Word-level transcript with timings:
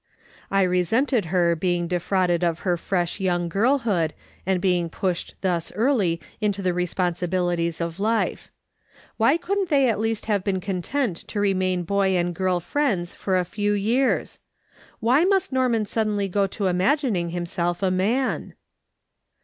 I 0.49 0.63
resented 0.63 1.25
her 1.25 1.55
being 1.55 1.87
defrauded 1.87 2.43
of 2.43 2.61
her 2.61 2.75
fresh 2.75 3.19
young 3.19 3.47
girlhood, 3.47 4.15
and 4.47 4.59
being 4.59 4.89
pushed 4.89 5.35
tluis 5.43 5.71
early 5.75 6.19
into 6.39 6.63
the 6.63 6.73
responsibilities 6.73 7.79
of 7.79 7.99
lite. 7.99 8.49
AVhy 9.19 9.39
couldn't 9.39 9.69
they 9.69 9.87
at 9.89 9.99
least 9.99 10.25
have 10.25 10.43
been 10.43 10.59
content 10.59 11.17
to 11.27 11.39
remain 11.39 11.83
boy 11.83 12.17
and 12.17 12.33
girl 12.33 12.59
friends 12.59 13.13
for 13.13 13.37
a 13.37 13.43
i^^ 13.45 13.79
years? 13.83 14.39
Why 15.01 15.23
must 15.23 15.53
Norman 15.53 15.85
suddenly 15.85 16.27
go 16.27 16.47
to 16.47 16.65
imagining 16.65 17.29
himself 17.29 17.83
a 17.83 17.91
man 17.91 18.55